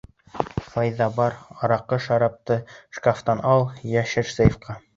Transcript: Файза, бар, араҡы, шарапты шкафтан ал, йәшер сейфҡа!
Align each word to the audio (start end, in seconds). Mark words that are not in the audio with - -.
Файза, 0.69 1.07
бар, 1.17 1.35
араҡы, 1.67 2.01
шарапты 2.07 2.59
шкафтан 2.99 3.47
ал, 3.53 3.69
йәшер 3.95 4.35
сейфҡа! 4.37 4.81